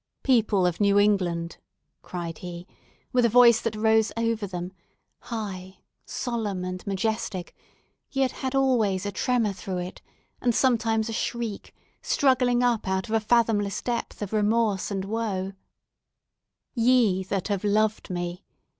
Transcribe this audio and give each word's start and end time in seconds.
"People 0.23 0.65
of 0.65 0.81
New 0.81 0.97
England!" 0.97 1.57
cried 2.01 2.39
he, 2.39 2.65
with 3.13 3.23
a 3.23 3.29
voice 3.29 3.61
that 3.61 3.75
rose 3.75 4.11
over 4.17 4.47
them, 4.47 4.71
high, 5.19 5.77
solemn, 6.07 6.65
and 6.65 6.87
majestic—yet 6.87 8.31
had 8.31 8.55
always 8.55 9.05
a 9.05 9.11
tremor 9.11 9.53
through 9.53 9.77
it, 9.77 10.01
and 10.41 10.55
sometimes 10.55 11.07
a 11.07 11.13
shriek, 11.13 11.75
struggling 12.01 12.63
up 12.63 12.87
out 12.87 13.09
of 13.09 13.13
a 13.13 13.19
fathomless 13.19 13.83
depth 13.83 14.23
of 14.23 14.33
remorse 14.33 14.89
and 14.89 15.05
woe—"ye, 15.05 15.53
that 17.25 17.49
have 17.49 17.63
loved 17.63 18.09
me! 18.09 18.43